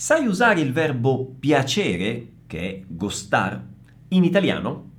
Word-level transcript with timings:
Sai 0.00 0.28
usare 0.28 0.60
il 0.60 0.72
verbo 0.72 1.34
piacere, 1.40 2.28
che 2.46 2.60
è 2.60 2.82
gostar, 2.86 3.66
in 4.10 4.22
italiano? 4.22 4.90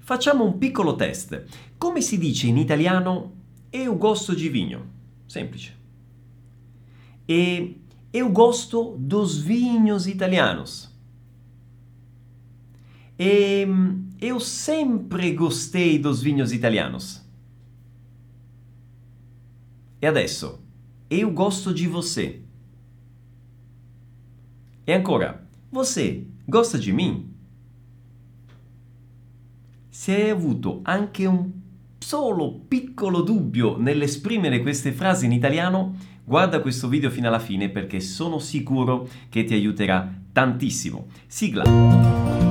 Facciamo 0.00 0.44
un 0.44 0.58
piccolo 0.58 0.96
test. 0.96 1.44
Come 1.78 2.02
si 2.02 2.18
dice 2.18 2.46
in 2.46 2.58
italiano 2.58 3.32
eu 3.70 3.96
gosto 3.96 4.34
de 4.34 4.50
vinho? 4.50 4.86
Semplice. 5.24 5.74
E 7.26 7.80
eu 8.12 8.30
gosto 8.32 8.96
dos 8.98 9.38
vinhos 9.38 10.06
italianos. 10.06 10.94
E 13.18 13.66
eu 14.20 14.38
sempre 14.40 15.32
gostei 15.32 15.98
dos 15.98 16.20
vinhos 16.20 16.52
italianos. 16.52 17.26
E 20.02 20.06
adesso, 20.06 20.60
eu 21.08 21.30
gosto 21.30 21.72
de 21.72 21.88
você. 21.88 22.44
E 24.86 24.92
ancora, 24.92 25.46
você 25.70 26.26
gosta 26.44 26.76
di 26.76 26.92
mim? 26.92 27.32
Se 29.88 30.14
hai 30.14 30.28
avuto 30.28 30.80
anche 30.82 31.24
un 31.24 31.50
solo 31.98 32.52
piccolo 32.68 33.22
dubbio 33.22 33.78
nell'esprimere 33.78 34.60
queste 34.60 34.92
frasi 34.92 35.24
in 35.24 35.32
italiano, 35.32 35.96
guarda 36.22 36.60
questo 36.60 36.88
video 36.88 37.08
fino 37.08 37.28
alla 37.28 37.38
fine 37.38 37.70
perché 37.70 37.98
sono 38.00 38.38
sicuro 38.38 39.08
che 39.30 39.44
ti 39.44 39.54
aiuterà 39.54 40.06
tantissimo. 40.32 41.06
Sigla! 41.26 42.43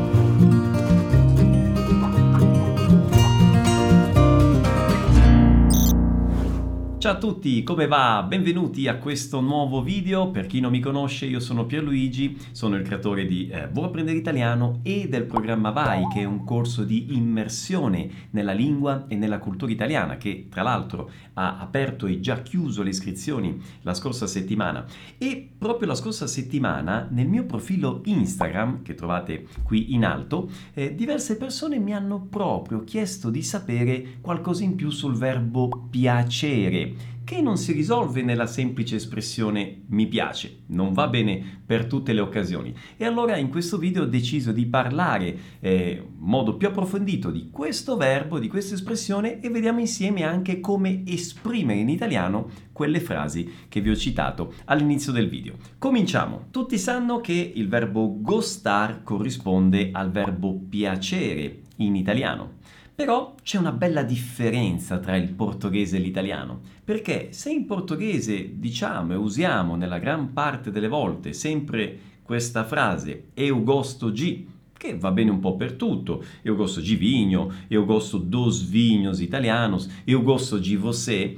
Ciao 7.03 7.16
a 7.16 7.17
tutti, 7.17 7.63
come 7.63 7.85
va? 7.85 8.23
Benvenuti 8.25 8.88
a 8.88 8.95
questo 8.95 9.41
nuovo 9.41 9.84
video. 9.84 10.31
Per 10.31 10.45
chi 10.45 10.62
non 10.62 10.71
mi 10.71 10.80
conosce, 10.80 11.26
io 11.26 11.41
sono 11.41 11.66
Pierluigi, 11.66 12.38
sono 12.52 12.77
il 12.77 12.84
creatore 12.84 13.26
di 13.26 13.49
eh, 13.49 13.67
Vuoi 13.67 13.88
apprendere 13.88 14.16
italiano 14.16 14.79
e 14.84 15.09
del 15.09 15.26
programma 15.26 15.71
Vai, 15.71 16.07
che 16.13 16.21
è 16.21 16.23
un 16.23 16.45
corso 16.45 16.85
di 16.85 17.13
immersione 17.13 18.29
nella 18.29 18.54
lingua 18.54 19.04
e 19.10 19.18
nella 19.18 19.40
cultura 19.40 19.70
italiana, 19.70 20.15
che 20.15 20.48
tra 20.49 20.62
l'altro 20.62 21.12
ha 21.34 21.60
aperto 21.60 22.05
e 22.05 22.21
già 22.21 22.41
chiuso 22.41 22.84
le 22.84 22.91
iscrizioni 22.91 23.62
la 23.82 23.93
scorsa 23.93 24.26
settimana. 24.26 24.85
E 25.17 25.49
proprio 25.57 25.90
la 25.90 25.95
scorsa 25.95 26.26
settimana, 26.26 27.05
nel 27.12 27.27
mio 27.27 27.43
profilo 27.43 27.99
Instagram, 28.05 28.82
che 28.82 28.95
trovate 28.95 29.48
qui 29.63 29.93
in 29.93 30.05
alto, 30.05 30.49
eh, 30.73 30.95
diverse 30.95 31.35
persone 31.35 31.79
mi 31.79 31.93
hanno 31.93 32.27
proprio 32.29 32.85
chiesto 32.85 33.29
di 33.29 33.43
sapere 33.43 34.20
qualcosa 34.21 34.63
in 34.63 34.76
più 34.76 34.90
sul 34.90 35.17
verbo 35.17 35.88
piacere 35.90 36.91
che 37.24 37.41
non 37.41 37.57
si 37.57 37.71
risolve 37.71 38.21
nella 38.21 38.46
semplice 38.46 38.96
espressione 38.98 39.84
mi 39.88 40.07
piace, 40.07 40.63
non 40.68 40.93
va 40.93 41.07
bene 41.07 41.62
per 41.66 41.85
tutte 41.85 42.13
le 42.13 42.21
occasioni. 42.21 42.76
E 42.98 43.05
allora 43.05 43.38
in 43.38 43.49
questo 43.49 43.77
video 43.77 44.04
ho 44.04 44.07
deciso 44.07 44.52
di 44.52 44.66
parlare 44.66 45.38
eh, 45.60 46.04
in 46.05 46.12
modo 46.18 46.57
più 46.57 46.68
approfondito 46.68 47.32
di 47.32 47.49
questo 47.51 47.96
verbo, 47.98 48.40
di 48.40 48.48
questa 48.48 48.76
espressione 48.76 49.40
e 49.40 49.49
vediamo 49.49 49.79
insieme 49.79 50.24
anche 50.24 50.60
come 50.60 51.04
esprimere 51.05 51.79
in 51.79 51.90
italiano 51.90 52.49
quelle 52.71 52.99
frasi 52.99 53.49
che 53.70 53.82
vi 53.82 53.90
ho 53.90 53.96
citato 53.96 54.54
all'inizio 54.66 55.12
del 55.12 55.29
video. 55.29 55.55
Cominciamo. 55.77 56.48
Tutti 56.51 56.77
sanno 56.77 57.21
che 57.21 57.54
il 57.55 57.68
verbo 57.68 58.21
gostar 58.21 59.04
corrisponde 59.04 59.90
al 59.91 60.12
verbo 60.12 60.60
piacere 60.70 61.62
in 61.77 61.96
italiano. 61.96 62.62
Però 62.96 63.34
c'è 63.41 63.58
una 63.58 63.72
bella 63.72 64.03
differenza 64.03 65.00
tra 65.00 65.16
il 65.16 65.30
portoghese 65.30 65.97
e 65.97 66.00
l'italiano, 66.00 66.62
perché 66.84 67.30
se 67.31 67.50
in 67.50 67.66
portoghese 67.66 68.59
diciamo 68.59 69.13
e 69.13 69.16
usiamo 69.16 69.75
nella 69.75 69.97
gran 69.97 70.31
parte 70.31 70.69
delle 70.69 70.88
volte 70.88 71.34
sempre 71.34 72.12
questa 72.22 72.63
frase 72.63 73.30
eu 73.34 73.63
gosto 73.63 74.12
de, 74.12 74.46
che 74.78 74.96
va 74.96 75.09
bene 75.09 75.31
un 75.31 75.40
po' 75.40 75.56
per 75.56 75.74
tutto, 75.74 76.24
eu 76.44 76.56
gosto 76.56 76.81
de 76.81 76.96
vinho, 76.96 77.52
eu 77.68 77.84
gosto 77.84 78.19
dos 78.19 78.62
vinhos 78.62 79.19
italianos, 79.19 79.90
eu 80.06 80.22
gosto 80.22 80.59
de 80.59 80.78
você, 80.78 81.35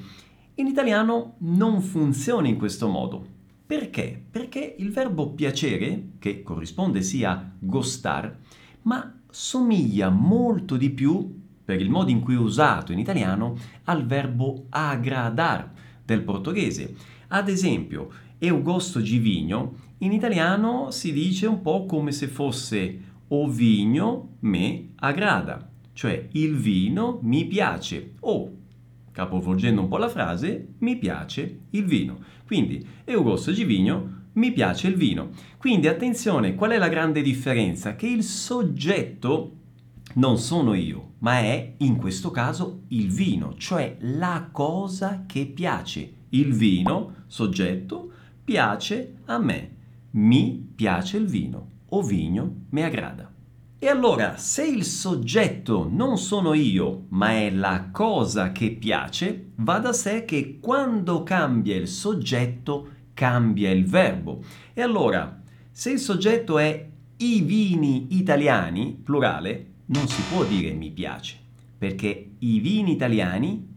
in 0.56 0.68
italiano 0.68 1.36
non 1.40 1.82
funziona 1.82 2.50
in 2.50 2.58
questo 2.58 2.90
modo. 2.90 3.26
Perché? 3.66 4.24
Perché 4.30 4.76
il 4.78 4.92
verbo 4.92 5.30
piacere, 5.30 6.12
che 6.20 6.44
corrisponde 6.44 7.02
sia 7.02 7.32
a 7.32 7.52
gostar, 7.58 8.40
ma 8.84 9.22
somiglia 9.30 10.10
molto 10.10 10.78
di 10.78 10.90
più 10.92 11.44
per 11.66 11.82
il 11.82 11.90
modo 11.90 12.12
in 12.12 12.22
cui 12.22 12.36
è 12.36 12.38
usato 12.38 12.92
in 12.92 13.00
italiano, 13.00 13.58
al 13.86 14.06
verbo 14.06 14.68
agradar 14.70 15.72
del 16.06 16.22
portoghese. 16.22 16.96
Ad 17.30 17.50
esempio, 17.50 18.10
eu 18.38 18.62
gosto 18.62 19.02
de 19.02 19.18
vinho, 19.18 19.74
in 20.00 20.12
italiano 20.12 20.92
si 20.92 21.12
dice 21.12 21.48
un 21.48 21.62
po' 21.62 21.86
come 21.86 22.12
se 22.12 22.28
fosse 22.28 23.00
o 23.28 23.50
vigno 23.50 24.36
me 24.42 24.90
agrada, 24.98 25.68
cioè 25.94 26.28
il 26.34 26.56
vino 26.56 27.20
mi 27.24 27.46
piace 27.46 28.14
o 28.20 28.52
capovolgendo 29.12 29.82
un 29.82 29.88
po' 29.88 29.98
la 29.98 30.10
frase, 30.10 30.74
mi 30.80 30.98
piace 30.98 31.60
il 31.70 31.86
vino. 31.86 32.20
Quindi, 32.46 32.86
eu 33.06 33.24
gosto 33.24 33.52
di 33.52 33.64
vino, 33.64 34.24
mi 34.34 34.52
piace 34.52 34.90
il 34.90 34.96
vino. 34.96 35.30
Quindi 35.58 35.88
attenzione, 35.88 36.54
qual 36.54 36.72
è 36.72 36.78
la 36.78 36.90
grande 36.90 37.22
differenza? 37.22 37.96
Che 37.96 38.08
il 38.08 38.24
soggetto 38.24 39.52
non 40.16 40.38
sono 40.38 40.74
io, 40.74 41.14
ma 41.20 41.40
è 41.40 41.74
in 41.78 41.98
questo 41.98 42.32
caso 42.32 42.84
il 42.90 43.10
vino, 43.10 43.56
cioè 43.58 43.98
la 44.00 44.48
cosa 44.52 45.24
che 45.26 45.46
piace. 45.46 46.14
Il 46.30 46.54
vino, 46.54 47.24
soggetto, 47.28 48.12
piace 48.44 49.16
a 49.26 49.38
me. 49.38 49.76
Mi 50.12 50.72
piace 50.76 51.18
il 51.18 51.26
vino. 51.26 51.70
O 51.90 52.02
vigno 52.02 52.66
mi 52.70 52.84
aggrada. 52.84 53.32
E 53.78 53.88
allora, 53.88 54.38
se 54.38 54.66
il 54.66 54.86
soggetto 54.86 55.88
non 55.90 56.18
sono 56.18 56.54
io, 56.54 57.06
ma 57.10 57.32
è 57.32 57.52
la 57.52 57.90
cosa 57.92 58.52
che 58.52 58.72
piace, 58.72 59.52
va 59.56 59.80
da 59.80 59.92
sé 59.92 60.24
che 60.26 60.60
quando 60.62 61.24
cambia 61.24 61.76
il 61.76 61.88
soggetto, 61.88 62.88
cambia 63.14 63.70
il 63.70 63.86
verbo. 63.86 64.42
E 64.74 64.82
allora, 64.82 65.42
se 65.72 65.92
il 65.92 66.00
soggetto 66.00 66.58
è 66.58 66.90
i 67.18 67.42
vini 67.42 68.08
italiani, 68.12 69.00
plurale, 69.04 69.74
non 69.88 70.08
si 70.08 70.22
può 70.30 70.44
dire 70.44 70.72
mi 70.72 70.92
piace, 70.92 71.38
perché 71.78 72.32
i 72.40 72.60
vini 72.60 72.94
italiani 72.94 73.68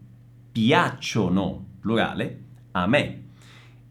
piacciono, 0.51 1.65
plurale, 1.79 2.43
a 2.71 2.87
me. 2.87 3.23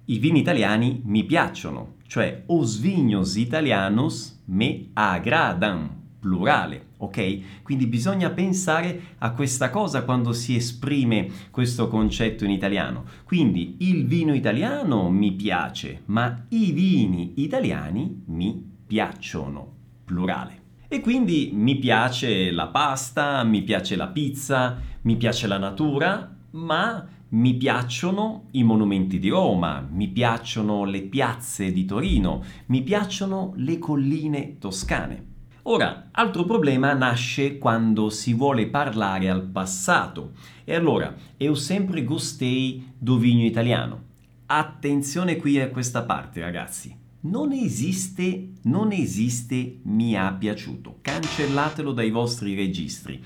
I 0.07 0.19
vini 0.19 0.41
italiani 0.41 1.03
mi 1.05 1.25
piacciono, 1.25 1.97
cioè 2.07 2.45
os 2.47 2.79
vinhos 2.79 3.37
italianos 3.37 4.43
me 4.47 4.89
agradan, 4.95 5.97
plurale, 6.19 6.87
ok? 6.97 7.63
Quindi 7.63 7.87
bisogna 7.87 8.31
pensare 8.31 9.01
a 9.19 9.33
questa 9.33 9.71
cosa 9.71 10.03
quando 10.03 10.33
si 10.33 10.57
esprime 10.57 11.29
questo 11.51 11.89
concetto 11.89 12.45
in 12.45 12.51
italiano. 12.51 13.05
Quindi 13.25 13.77
il 13.81 14.07
vino 14.07 14.35
italiano 14.35 15.11
mi 15.11 15.33
piace, 15.33 16.03
ma 16.07 16.47
i 16.49 16.73
vini 16.73 17.35
italiani 17.37 18.23
mi 18.27 18.61
piacciono, 18.87 19.75
plurale. 20.05 20.58
E 20.91 21.03
quindi 21.03 21.51
mi 21.53 21.77
piace 21.77 22.51
la 22.51 22.69
pasta, 22.69 23.45
mi 23.45 23.61
piace 23.61 23.95
la 23.95 24.07
pizza, 24.07 24.79
mi 25.03 25.17
piace 25.17 25.47
la 25.47 25.59
natura, 25.59 26.35
ma 26.53 27.07
mi 27.31 27.55
piacciono 27.57 28.47
i 28.53 28.63
monumenti 28.63 29.19
di 29.19 29.29
Roma, 29.29 29.87
mi 29.87 30.09
piacciono 30.09 30.85
le 30.85 31.03
piazze 31.03 31.73
di 31.73 31.85
Torino, 31.85 32.43
mi 32.69 32.83
piacciono 32.83 33.53
le 33.57 33.79
colline 33.79 34.57
toscane. 34.57 35.27
Ora, 35.65 36.09
altro 36.11 36.47
problema 36.47 36.95
nasce 36.95 37.59
quando 37.59 38.09
si 38.09 38.33
vuole 38.33 38.67
parlare 38.69 39.29
al 39.29 39.43
passato. 39.43 40.33
E 40.65 40.75
allora, 40.75 41.15
eu 41.37 41.53
sempre 41.53 42.03
gostei 42.03 42.95
do 42.97 43.19
vinho 43.19 43.45
italiano. 43.45 44.05
Attenzione 44.47 45.37
qui 45.37 45.61
a 45.61 45.69
questa 45.69 46.05
parte, 46.05 46.41
ragazzi 46.41 47.07
non 47.21 47.53
esiste, 47.53 48.51
non 48.63 48.93
esiste 48.93 49.79
mi 49.83 50.17
ha 50.17 50.33
piaciuto. 50.33 50.99
Cancellatelo 51.01 51.93
dai 51.93 52.11
vostri 52.11 52.55
registri. 52.55 53.23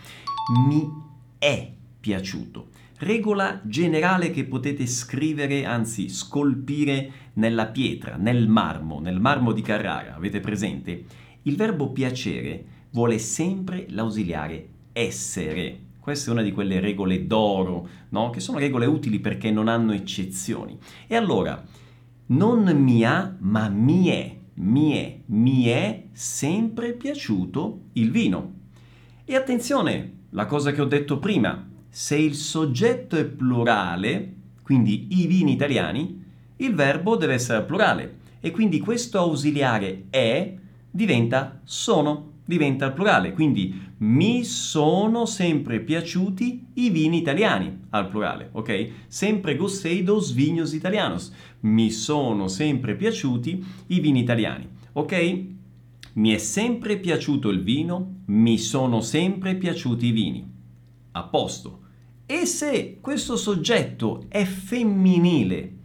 Mi 0.67 0.89
è 1.39 1.71
piaciuto. 2.01 2.69
Regola 2.99 3.61
generale 3.65 4.31
che 4.31 4.45
potete 4.45 4.87
scrivere, 4.87 5.65
anzi 5.65 6.09
scolpire 6.09 7.11
nella 7.35 7.67
pietra, 7.67 8.17
nel 8.17 8.49
marmo, 8.49 9.01
nel 9.01 9.21
marmo 9.21 9.53
di 9.53 9.61
Carrara. 9.61 10.15
Avete 10.15 10.41
presente? 10.41 11.05
Il 11.43 11.57
verbo 11.57 11.91
piacere 11.91 12.65
vuole 12.91 13.19
sempre 13.19 13.87
l'ausiliare 13.91 14.69
essere. 14.93 15.79
Questa 15.99 16.31
è 16.31 16.33
una 16.33 16.43
di 16.43 16.53
quelle 16.53 16.81
regole 16.81 17.27
d'oro, 17.27 17.89
no? 18.11 18.31
Che 18.31 18.41
sono 18.41 18.59
regole 18.59 18.87
utili 18.87 19.19
perché 19.19 19.51
non 19.51 19.69
hanno 19.69 19.93
eccezioni. 19.93 20.79
E 21.07 21.17
allora, 21.17 21.65
non 22.33 22.65
mi 22.65 23.05
ha, 23.05 23.37
ma 23.41 23.69
mi 23.69 24.07
è, 24.07 24.37
mi 24.55 24.93
è, 24.93 25.19
mi 25.27 25.67
è 25.67 26.07
sempre 26.13 26.95
piaciuto 26.95 27.81
il 27.95 28.11
vino. 28.11 28.53
E 29.25 29.35
attenzione, 29.35 30.21
la 30.31 30.47
cosa 30.47 30.73
che 30.73 30.81
ho 30.81 30.87
detto 30.87 31.19
prima, 31.19 31.69
se 31.89 32.17
il 32.17 32.35
soggetto 32.35 33.17
è 33.17 33.25
plurale, 33.25 34.35
quindi 34.63 35.09
i 35.21 35.27
vini 35.27 35.53
italiani, 35.53 36.25
il 36.57 36.75
verbo 36.75 37.17
deve 37.17 37.35
essere 37.35 37.63
plurale. 37.63 38.21
e 38.45 38.51
quindi 38.51 38.81
questo 38.81 39.19
ausiliare 39.19 40.07
è 40.11 40.57
diventa 40.91 41.61
sono, 41.63 42.32
diventa 42.45 42.87
il 42.87 42.93
plurale. 42.93 43.33
Quindi 43.33 43.91
mi 43.99 44.45
sono 44.45 45.27
sempre 45.27 45.81
piaciuti 45.81 46.67
i 46.75 46.91
vini 46.91 47.19
italiani 47.19 47.81
al 47.91 48.09
plurale, 48.09 48.49
ok? 48.53 48.89
Sempre 49.07 49.57
gostei 49.57 50.03
dos 50.03 50.33
vinhos 50.33 50.73
italianos. 50.73 51.33
Mi 51.61 51.91
sono 51.91 52.49
sempre 52.49 52.97
piaciuti 52.97 53.65
i 53.89 54.01
vini 54.01 54.21
italiani, 54.21 54.69
ok? 54.93 55.45
Mi 56.15 56.33
è 56.33 56.39
sempre 56.39 56.99
piaciuto 56.99 57.49
il 57.49 57.63
vino, 57.63 58.21
mi 58.27 58.59
sono 58.59 59.01
sempre 59.01 59.55
piaciuti 59.55 60.07
i 60.07 60.13
vini. 60.13 60.51
A 61.13 61.23
posto. 61.25 61.81
E 62.27 62.47
se 62.47 62.99
questo 63.01 63.37
soggetto 63.37 64.25
è 64.29 64.45
femminile, 64.45 65.77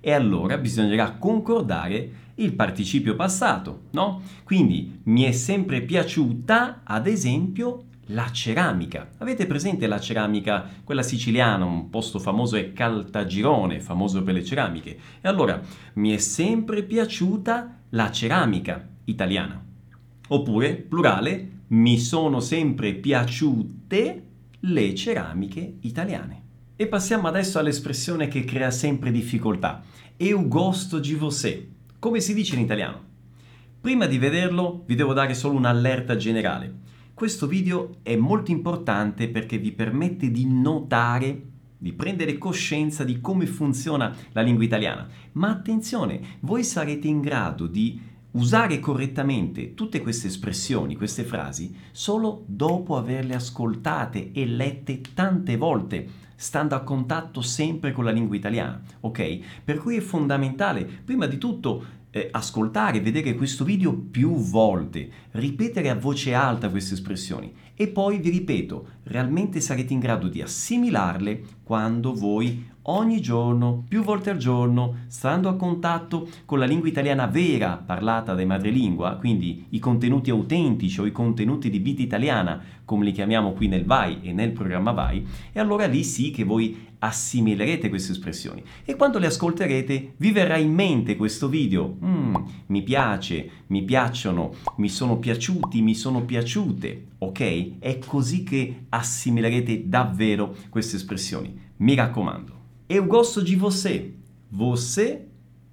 e 0.00 0.12
allora 0.12 0.56
bisognerà 0.56 1.12
concordare 1.12 2.25
il 2.36 2.54
participio 2.54 3.14
passato, 3.14 3.84
no? 3.92 4.22
Quindi 4.44 5.00
mi 5.04 5.22
è 5.22 5.32
sempre 5.32 5.82
piaciuta, 5.82 6.80
ad 6.84 7.06
esempio, 7.06 7.84
la 8.10 8.30
ceramica. 8.30 9.10
Avete 9.18 9.46
presente 9.46 9.86
la 9.86 9.98
ceramica, 9.98 10.68
quella 10.84 11.02
siciliana, 11.02 11.64
un 11.64 11.90
posto 11.90 12.18
famoso 12.18 12.56
è 12.56 12.72
Caltagirone, 12.72 13.80
famoso 13.80 14.22
per 14.22 14.34
le 14.34 14.44
ceramiche. 14.44 14.98
E 15.20 15.28
allora 15.28 15.60
mi 15.94 16.10
è 16.10 16.18
sempre 16.18 16.82
piaciuta 16.82 17.80
la 17.90 18.10
ceramica 18.10 18.86
italiana. 19.04 19.64
Oppure, 20.28 20.74
plurale, 20.74 21.50
mi 21.68 21.98
sono 21.98 22.40
sempre 22.40 22.94
piaciute 22.94 24.24
le 24.60 24.94
ceramiche 24.94 25.78
italiane. 25.80 26.42
E 26.76 26.86
passiamo 26.86 27.26
adesso 27.28 27.58
all'espressione 27.58 28.28
che 28.28 28.44
crea 28.44 28.70
sempre 28.70 29.10
difficoltà. 29.10 29.82
Eu 30.16 30.46
gosto 30.46 30.98
di 30.98 31.14
você. 31.14 31.75
Come 32.06 32.20
si 32.20 32.34
dice 32.34 32.54
in 32.54 32.60
italiano? 32.60 33.00
Prima 33.80 34.06
di 34.06 34.16
vederlo 34.16 34.84
vi 34.86 34.94
devo 34.94 35.12
dare 35.12 35.34
solo 35.34 35.56
un'allerta 35.56 36.14
generale. 36.14 36.72
Questo 37.12 37.48
video 37.48 37.96
è 38.04 38.14
molto 38.14 38.52
importante 38.52 39.28
perché 39.28 39.58
vi 39.58 39.72
permette 39.72 40.30
di 40.30 40.46
notare, 40.46 41.42
di 41.76 41.92
prendere 41.94 42.38
coscienza 42.38 43.02
di 43.02 43.20
come 43.20 43.46
funziona 43.46 44.14
la 44.30 44.40
lingua 44.40 44.62
italiana. 44.62 45.08
Ma 45.32 45.48
attenzione, 45.48 46.20
voi 46.42 46.62
sarete 46.62 47.08
in 47.08 47.20
grado 47.20 47.66
di 47.66 48.00
usare 48.30 48.78
correttamente 48.78 49.74
tutte 49.74 50.00
queste 50.00 50.28
espressioni, 50.28 50.94
queste 50.94 51.24
frasi, 51.24 51.74
solo 51.90 52.44
dopo 52.46 52.96
averle 52.96 53.34
ascoltate 53.34 54.30
e 54.30 54.46
lette 54.46 55.00
tante 55.12 55.56
volte, 55.56 56.08
stando 56.36 56.74
a 56.74 56.82
contatto 56.82 57.40
sempre 57.40 57.92
con 57.92 58.04
la 58.04 58.12
lingua 58.12 58.36
italiana, 58.36 58.80
ok? 59.00 59.38
Per 59.64 59.78
cui 59.78 59.96
è 59.96 60.00
fondamentale, 60.00 60.84
prima 60.84 61.26
di 61.26 61.38
tutto, 61.38 61.84
eh, 62.10 62.28
ascoltare, 62.30 63.00
vedere 63.00 63.34
questo 63.34 63.64
video 63.64 63.92
più 63.92 64.36
volte, 64.36 65.10
ripetere 65.32 65.90
a 65.90 65.94
voce 65.94 66.32
alta 66.32 66.70
queste 66.70 66.94
espressioni 66.94 67.52
e 67.74 67.88
poi 67.88 68.18
vi 68.18 68.30
ripeto, 68.30 68.88
realmente 69.04 69.60
sarete 69.60 69.92
in 69.92 69.98
grado 69.98 70.28
di 70.28 70.40
assimilarle 70.40 71.42
quando 71.62 72.14
voi 72.14 72.70
ogni 72.88 73.20
giorno, 73.20 73.84
più 73.88 74.02
volte 74.02 74.30
al 74.30 74.36
giorno, 74.36 75.04
stando 75.08 75.48
a 75.48 75.56
contatto 75.56 76.28
con 76.44 76.58
la 76.58 76.66
lingua 76.66 76.88
italiana 76.88 77.26
vera 77.26 77.82
parlata 77.84 78.34
dai 78.34 78.46
madrelingua, 78.46 79.16
quindi 79.16 79.66
i 79.70 79.78
contenuti 79.78 80.30
autentici 80.30 81.00
o 81.00 81.06
i 81.06 81.12
contenuti 81.12 81.70
di 81.70 81.78
vita 81.78 82.02
italiana, 82.02 82.62
come 82.84 83.04
li 83.04 83.12
chiamiamo 83.12 83.52
qui 83.52 83.68
nel 83.68 83.84
VAI 83.84 84.20
e 84.22 84.32
nel 84.32 84.52
programma 84.52 84.92
VAI, 84.92 85.26
e 85.52 85.60
allora 85.60 85.86
lì 85.86 86.04
sì 86.04 86.30
che 86.30 86.44
voi 86.44 86.84
assimilerete 86.98 87.88
queste 87.88 88.12
espressioni 88.12 88.64
e 88.84 88.96
quando 88.96 89.18
le 89.18 89.26
ascolterete 89.26 90.14
vi 90.16 90.32
verrà 90.32 90.56
in 90.56 90.72
mente 90.72 91.16
questo 91.16 91.48
video. 91.48 91.96
Mm, 92.02 92.34
mi 92.66 92.82
piace, 92.82 93.50
mi 93.68 93.82
piacciono, 93.82 94.54
mi 94.76 94.88
sono 94.88 95.18
piaciuti, 95.18 95.82
mi 95.82 95.94
sono 95.94 96.22
piaciute, 96.22 97.06
ok? 97.18 97.78
È 97.78 97.98
così 97.98 98.44
che 98.44 98.86
assimilerete 98.88 99.88
davvero 99.88 100.54
queste 100.70 100.96
espressioni. 100.96 101.64
Mi 101.78 101.94
raccomando. 101.94 102.55
Eu 102.88 103.04
gosto 103.04 103.42
de 103.42 103.56
você. 103.56 104.12
Você 104.48 105.26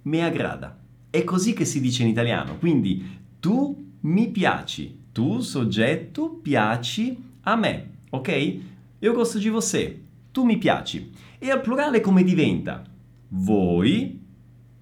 me 0.04 0.24
agrada. 0.24 0.80
È 1.12 1.24
così 1.24 1.54
che 1.54 1.64
si 1.64 1.80
dice 1.80 2.02
in 2.02 2.10
italiano. 2.10 2.58
Quindi 2.58 3.06
tu 3.40 3.92
mi 4.02 4.30
piaci. 4.30 5.02
Tu, 5.12 5.40
soggetto, 5.42 6.30
piaci 6.42 7.16
a 7.42 7.56
me. 7.56 7.90
Ok? 8.10 8.60
Eu 9.00 9.14
gosto 9.14 9.38
di 9.38 9.50
você. 9.50 10.02
Tu 10.32 10.44
mi 10.44 10.58
piaci. 10.58 11.12
E 11.38 11.52
al 11.52 11.62
plurale 11.62 12.02
come 12.02 12.24
diventa? 12.24 12.84
Voi 13.28 14.20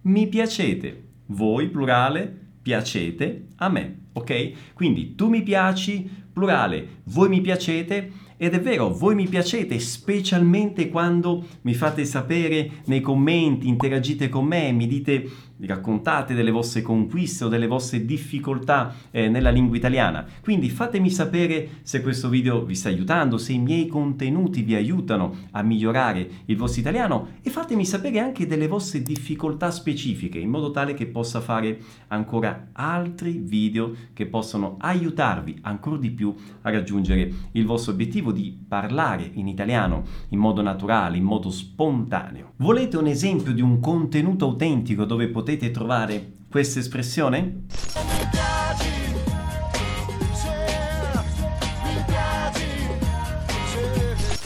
mi 0.03 0.27
piacete. 0.27 1.03
Voi, 1.25 1.67
plurale, 1.67 2.33
piacete 2.61 3.47
a 3.57 3.67
me. 3.67 4.03
Ok? 4.13 4.73
Quindi 4.73 5.15
tu 5.15 5.27
mi 5.27 5.43
piaci, 5.43 6.09
plurale, 6.31 7.01
voi 7.05 7.27
mi 7.27 7.41
piacete 7.41 8.11
ed 8.43 8.55
è 8.55 8.59
vero, 8.59 8.91
voi 8.91 9.13
mi 9.13 9.27
piacete, 9.27 9.77
specialmente 9.77 10.89
quando 10.89 11.45
mi 11.61 11.75
fate 11.75 12.05
sapere 12.05 12.81
nei 12.85 12.99
commenti, 12.99 13.67
interagite 13.67 14.29
con 14.29 14.47
me, 14.47 14.71
mi 14.71 14.87
dite, 14.87 15.29
raccontate 15.67 16.33
delle 16.33 16.51
vostre 16.51 16.81
conquiste 16.81 17.45
o 17.45 17.47
delle 17.47 17.67
vostre 17.67 18.05
difficoltà 18.05 18.93
eh, 19.11 19.29
nella 19.29 19.49
lingua 19.49 19.77
italiana. 19.77 20.25
Quindi 20.41 20.69
fatemi 20.69 21.09
sapere 21.09 21.69
se 21.83 22.01
questo 22.01 22.29
video 22.29 22.63
vi 22.63 22.75
sta 22.75 22.89
aiutando, 22.89 23.37
se 23.37 23.53
i 23.53 23.59
miei 23.59 23.87
contenuti 23.87 24.61
vi 24.61 24.75
aiutano 24.75 25.35
a 25.51 25.61
migliorare 25.61 26.29
il 26.45 26.57
vostro 26.57 26.81
italiano 26.81 27.27
e 27.41 27.49
fatemi 27.49 27.85
sapere 27.85 28.19
anche 28.19 28.47
delle 28.47 28.67
vostre 28.67 29.01
difficoltà 29.01 29.71
specifiche 29.71 30.39
in 30.39 30.49
modo 30.49 30.71
tale 30.71 30.93
che 30.93 31.07
possa 31.07 31.41
fare 31.41 31.79
ancora 32.07 32.69
altri 32.73 33.39
video 33.43 33.93
che 34.13 34.25
possano 34.25 34.77
aiutarvi 34.79 35.59
ancora 35.61 35.97
di 35.97 36.11
più 36.11 36.33
a 36.61 36.69
raggiungere 36.69 37.31
il 37.51 37.65
vostro 37.65 37.93
obiettivo 37.93 38.31
di 38.31 38.57
parlare 38.67 39.29
in 39.33 39.47
italiano 39.47 40.03
in 40.29 40.39
modo 40.39 40.61
naturale, 40.61 41.17
in 41.17 41.23
modo 41.23 41.49
spontaneo. 41.49 42.53
Volete 42.57 42.97
un 42.97 43.07
esempio 43.07 43.53
di 43.53 43.61
un 43.61 43.79
contenuto 43.79 44.45
autentico 44.45 45.05
dove 45.05 45.27
potete 45.27 45.50
trovare 45.57 46.33
questa 46.49 46.79
espressione? 46.79 47.65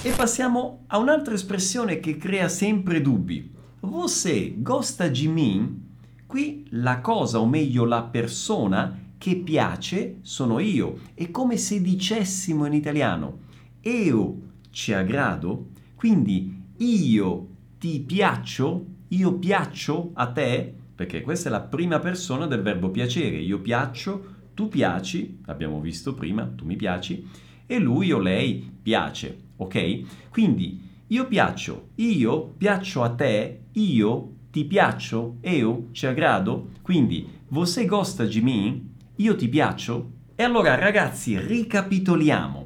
E 0.01 0.11
passiamo 0.15 0.85
a 0.87 0.97
un'altra 0.97 1.33
espressione 1.33 1.99
che 1.99 2.17
crea 2.17 2.47
sempre 2.47 3.01
dubbi. 3.01 3.53
Você 3.81 4.55
gosta 4.57 5.07
de 5.07 5.27
mim? 5.27 5.83
Qui 6.25 6.65
la 6.71 7.01
cosa, 7.01 7.39
o 7.39 7.45
meglio 7.45 7.85
la 7.85 8.03
persona, 8.03 9.13
che 9.17 9.35
piace 9.35 10.17
sono 10.21 10.59
io. 10.59 10.99
È 11.13 11.29
come 11.29 11.57
se 11.57 11.81
dicessimo 11.81 12.65
in 12.65 12.73
italiano 12.73 13.43
eu 13.85 14.41
ci 14.71 14.93
aggrado, 14.93 15.67
quindi 15.95 16.59
io 16.77 17.47
ti 17.77 17.99
piaccio, 17.99 18.85
io 19.09 19.33
piaccio 19.33 20.09
a 20.13 20.31
te, 20.31 20.73
perché 20.95 21.21
questa 21.21 21.49
è 21.49 21.51
la 21.51 21.61
prima 21.61 21.99
persona 21.99 22.47
del 22.47 22.61
verbo 22.61 22.89
piacere, 22.89 23.37
io 23.37 23.59
piaccio, 23.59 24.33
tu 24.53 24.69
piaci, 24.69 25.41
l'abbiamo 25.45 25.81
visto 25.81 26.13
prima, 26.13 26.45
tu 26.45 26.65
mi 26.65 26.75
piaci, 26.75 27.27
e 27.65 27.79
lui 27.79 28.11
o 28.11 28.19
lei 28.19 28.71
piace, 28.81 29.37
ok? 29.57 30.29
Quindi 30.29 30.81
io 31.07 31.27
piaccio, 31.27 31.89
io 31.95 32.53
piaccio 32.57 33.03
a 33.03 33.09
te, 33.09 33.65
io 33.73 34.33
ti 34.51 34.63
piaccio, 34.63 35.37
eu 35.41 35.89
ci 35.91 36.05
aggrado, 36.05 36.69
quindi 36.81 37.27
você 37.49 37.85
gosta 37.85 38.25
di 38.25 38.41
me, 38.41 38.81
io 39.17 39.35
ti 39.35 39.49
piaccio? 39.49 40.11
E 40.35 40.43
allora 40.43 40.75
ragazzi 40.75 41.39
ricapitoliamo 41.39 42.65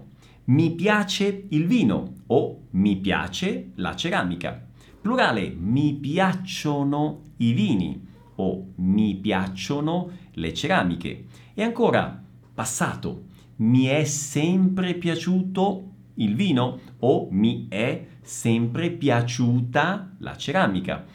mi 0.50 0.72
piace 0.72 1.46
il 1.50 1.68
vino 1.68 2.14
o 2.28 2.62
mi 2.72 2.98
piace 2.98 3.72
la 3.76 3.96
ceramica. 3.96 4.68
Plurale, 5.00 5.50
mi 5.50 5.94
piacciono 5.94 7.22
i 7.38 7.52
vini 7.54 8.08
o 8.40 8.72
mi 8.76 9.16
piacciono 9.16 10.12
le 10.34 10.54
ceramiche. 10.54 11.26
E 11.54 11.62
ancora, 11.62 12.24
passato, 12.54 13.26
mi 13.58 13.86
è 13.86 14.04
sempre 14.06 14.94
piaciuto 14.94 15.88
il 16.16 16.36
vino 16.36 16.80
o 17.00 17.28
mi 17.32 17.68
è 17.70 18.06
sempre 18.22 18.92
piaciuta 18.92 20.16
la 20.20 20.36
ceramica. 20.38 21.06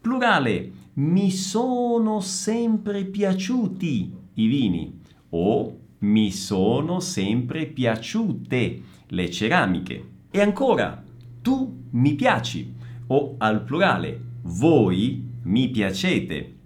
Plurale, 0.00 0.72
mi 0.94 1.30
sono 1.30 2.20
sempre 2.20 3.04
piaciuti 3.04 4.12
i 4.34 4.46
vini 4.46 5.00
o 5.30 5.78
mi 6.00 6.30
sono 6.30 7.00
sempre 7.00 7.66
piaciute 7.66 8.82
le 9.06 9.30
ceramiche. 9.30 10.08
E 10.30 10.40
ancora, 10.40 11.02
tu 11.42 11.86
mi 11.90 12.14
piaci 12.14 12.72
o 13.08 13.34
al 13.38 13.64
plurale, 13.64 14.20
voi 14.42 15.26
mi 15.42 15.68
piacete. 15.70 16.57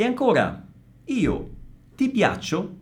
E 0.00 0.04
ancora, 0.04 0.66
io 1.08 1.50
ti 1.94 2.08
piaccio? 2.08 2.74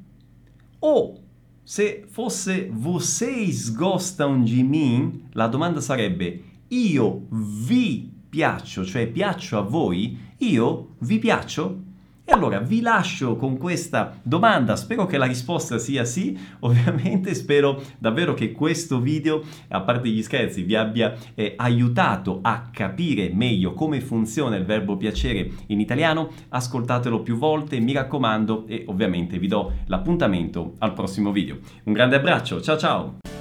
O 0.79 1.21
se 1.65 2.05
fosse 2.07 2.71
vocês 2.73 3.71
gostam 3.71 4.45
de 4.45 4.63
mim, 4.63 5.25
la 5.33 5.49
domanda 5.49 5.81
sarebbe 5.81 6.45
io 6.69 7.27
vi 7.29 8.09
piaccio, 8.31 8.85
cioè 8.85 9.09
piaccio 9.09 9.59
a 9.59 9.63
voi, 9.63 10.17
io 10.39 10.91
vi 11.01 11.19
piaccio? 11.19 11.83
E 12.31 12.33
allora 12.33 12.59
vi 12.59 12.83
lascio 12.83 13.37
con 13.37 13.57
questa 13.57 14.21
domanda, 14.23 14.77
spero 14.77 15.07
che 15.07 15.17
la 15.17 15.25
risposta 15.25 15.79
sia 15.79 16.05
sì, 16.05 16.39
ovviamente 16.61 17.35
spero 17.35 17.83
davvero 17.97 18.35
che 18.35 18.53
questo 18.53 19.01
video, 19.01 19.43
a 19.69 19.81
parte 19.81 20.11
gli 20.11 20.23
scherzi, 20.23 20.63
vi 20.63 20.75
abbia 20.75 21.15
eh, 21.35 21.55
aiutato 21.57 22.41
a 22.43 22.69
capire 22.71 23.31
meglio 23.33 23.73
come 23.73 24.03
funziona 24.03 24.57
il 24.57 24.67
verbo 24.67 24.99
piacere 24.99 25.49
in 25.69 25.81
italiano, 25.81 26.29
ascoltatelo 26.51 27.23
più 27.23 27.39
volte, 27.39 27.81
mi 27.81 27.95
raccomando 27.95 28.67
e 28.67 28.85
ovviamente 28.89 29.39
vi 29.39 29.47
do 29.47 29.73
l'appuntamento 29.87 30.75
al 30.81 30.93
prossimo 30.93 31.33
video. 31.33 31.57
Un 31.85 31.95
grande 31.95 32.17
abbraccio, 32.17 32.61
ciao 32.61 32.77
ciao! 32.77 33.38